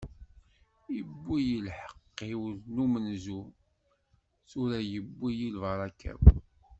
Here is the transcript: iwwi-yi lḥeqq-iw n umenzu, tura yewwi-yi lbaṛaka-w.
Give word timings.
iwwi-yi 0.99 1.59
lḥeqq-iw 1.67 2.43
n 2.73 2.75
umenzu, 2.83 3.39
tura 4.49 4.79
yewwi-yi 4.91 5.47
lbaṛaka-w. 5.55 6.21